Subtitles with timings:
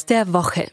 [0.00, 0.70] Satz der Woche.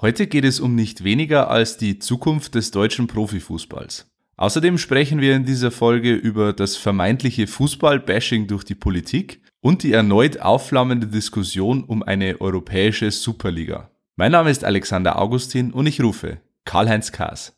[0.00, 4.08] Heute geht es um nicht weniger als die Zukunft des deutschen Profifußballs.
[4.36, 9.92] Außerdem sprechen wir in dieser Folge über das vermeintliche Fußball-Bashing durch die Politik und die
[9.92, 13.90] erneut aufflammende Diskussion um eine europäische Superliga.
[14.14, 17.56] Mein Name ist Alexander Augustin und ich rufe Karl-Heinz Kaas.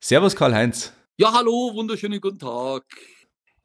[0.00, 0.92] Servus Karl-Heinz.
[1.16, 2.82] Ja, hallo, wunderschönen guten Tag.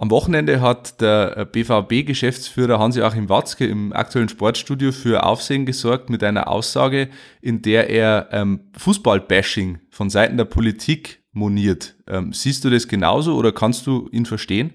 [0.02, 6.48] Am Wochenende hat der BVB-Geschäftsführer Hans-Joachim Watzke im aktuellen Sportstudio für Aufsehen gesorgt mit einer
[6.48, 7.10] Aussage,
[7.42, 11.98] in der er ähm, Fußball-Bashing von Seiten der Politik moniert.
[12.08, 14.72] Ähm, siehst du das genauso oder kannst du ihn verstehen?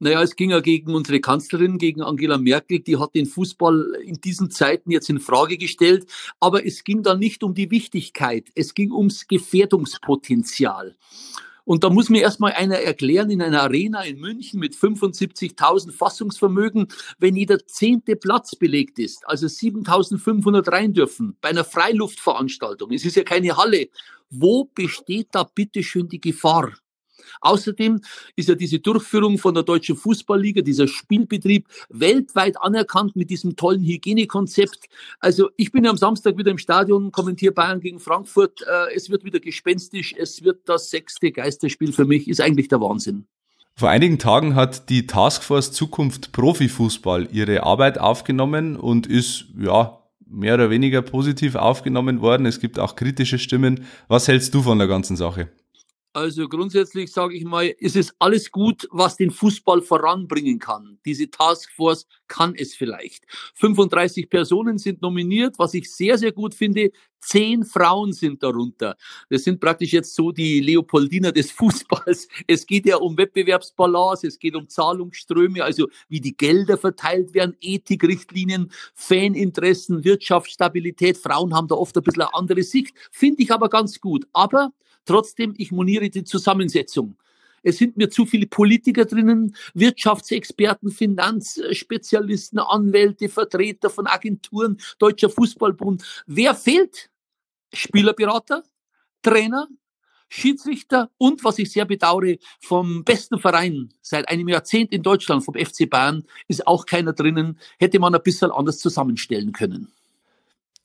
[0.00, 4.20] Naja, es ging ja gegen unsere Kanzlerin, gegen Angela Merkel, die hat den Fußball in
[4.20, 6.10] diesen Zeiten jetzt in Frage gestellt.
[6.40, 10.96] Aber es ging da nicht um die Wichtigkeit, es ging ums Gefährdungspotenzial.
[11.66, 16.86] Und da muss mir erstmal einer erklären, in einer Arena in München mit 75.000 Fassungsvermögen,
[17.18, 23.16] wenn jeder zehnte Platz belegt ist, also 7.500 rein dürfen, bei einer Freiluftveranstaltung, es ist
[23.16, 23.88] ja keine Halle,
[24.30, 26.72] wo besteht da bitteschön die Gefahr?
[27.40, 28.00] Außerdem
[28.36, 33.82] ist ja diese Durchführung von der Deutschen Fußballliga, dieser Spielbetrieb weltweit anerkannt mit diesem tollen
[33.82, 34.86] Hygienekonzept.
[35.20, 38.62] Also ich bin ja am Samstag wieder im Stadion, kommentiere Bayern gegen Frankfurt.
[38.62, 40.14] Äh, es wird wieder gespenstisch.
[40.16, 42.28] Es wird das sechste Geisterspiel für mich.
[42.28, 43.26] Ist eigentlich der Wahnsinn.
[43.78, 50.54] Vor einigen Tagen hat die Taskforce Zukunft Profifußball ihre Arbeit aufgenommen und ist, ja, mehr
[50.54, 52.46] oder weniger positiv aufgenommen worden.
[52.46, 53.84] Es gibt auch kritische Stimmen.
[54.08, 55.48] Was hältst du von der ganzen Sache?
[56.16, 60.98] Also grundsätzlich sage ich mal, ist es alles gut, was den Fußball voranbringen kann.
[61.04, 63.26] Diese Taskforce kann es vielleicht.
[63.56, 66.90] 35 Personen sind nominiert, was ich sehr, sehr gut finde.
[67.20, 68.96] Zehn Frauen sind darunter.
[69.28, 72.28] Das sind praktisch jetzt so die Leopoldiner des Fußballs.
[72.46, 77.58] Es geht ja um Wettbewerbsbalance, es geht um Zahlungsströme, also wie die Gelder verteilt werden,
[77.60, 81.18] Ethikrichtlinien, Faninteressen, Wirtschaftsstabilität.
[81.18, 84.26] Frauen haben da oft ein bisschen eine andere Sicht, finde ich aber ganz gut.
[84.32, 84.72] Aber
[85.06, 87.16] Trotzdem, ich moniere die Zusammensetzung.
[87.62, 96.24] Es sind mir zu viele Politiker drinnen, Wirtschaftsexperten, Finanzspezialisten, Anwälte, Vertreter von Agenturen, Deutscher Fußballbund.
[96.26, 97.10] Wer fehlt?
[97.72, 98.62] Spielerberater,
[99.22, 99.68] Trainer,
[100.28, 105.54] Schiedsrichter und, was ich sehr bedauere, vom besten Verein seit einem Jahrzehnt in Deutschland, vom
[105.54, 107.58] FC Bayern, ist auch keiner drinnen.
[107.78, 109.92] Hätte man ein bisschen anders zusammenstellen können.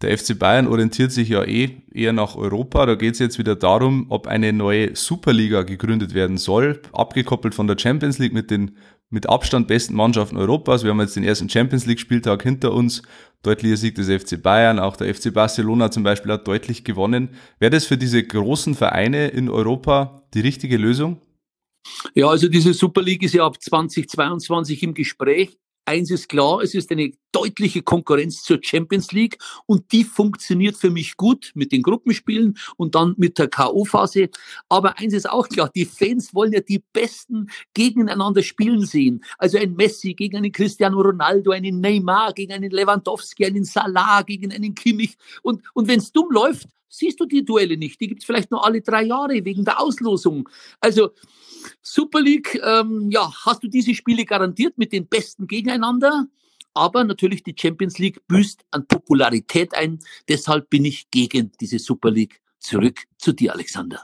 [0.01, 2.85] Der FC Bayern orientiert sich ja eh eher nach Europa.
[2.85, 7.67] Da geht es jetzt wieder darum, ob eine neue Superliga gegründet werden soll, abgekoppelt von
[7.67, 8.77] der Champions League mit den
[9.11, 10.83] mit Abstand besten Mannschaften Europas.
[10.83, 13.03] Wir haben jetzt den ersten Champions League Spieltag hinter uns.
[13.43, 17.29] Deutlicher Sieg des FC Bayern, auch der FC Barcelona zum Beispiel hat deutlich gewonnen.
[17.59, 21.19] Wäre das für diese großen Vereine in Europa die richtige Lösung?
[22.13, 25.57] Ja, also diese Super League ist ja ab 2022 im Gespräch.
[25.85, 30.89] Eins ist klar, es ist eine deutliche Konkurrenz zur Champions League und die funktioniert für
[30.89, 34.29] mich gut mit den Gruppenspielen und dann mit der K.O.-Phase.
[34.69, 39.23] Aber eins ist auch klar, die Fans wollen ja die Besten gegeneinander spielen sehen.
[39.37, 44.51] Also ein Messi gegen einen Cristiano Ronaldo, einen Neymar gegen einen Lewandowski, einen Salah gegen
[44.51, 45.17] einen Kimmich.
[45.41, 47.99] Und, und wenn es dumm läuft, siehst du die Duelle nicht.
[47.99, 50.47] Die gibt's vielleicht nur alle drei Jahre wegen der Auslosung.
[50.79, 51.11] Also
[51.81, 56.27] Super League, ähm, ja, hast du diese Spiele garantiert mit den Besten gegeneinander?
[56.73, 59.99] Aber natürlich die Champions League büßt an Popularität ein.
[60.29, 62.39] Deshalb bin ich gegen diese Super League.
[62.59, 64.03] Zurück zu dir, Alexander.